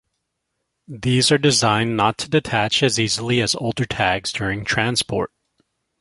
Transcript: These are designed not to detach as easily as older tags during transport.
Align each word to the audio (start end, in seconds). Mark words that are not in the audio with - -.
These 0.87 1.31
are 1.31 1.37
designed 1.37 1.95
not 1.95 2.17
to 2.17 2.27
detach 2.27 2.81
as 2.81 2.99
easily 2.99 3.39
as 3.39 3.53
older 3.53 3.85
tags 3.85 4.33
during 4.33 4.65
transport. 4.65 5.31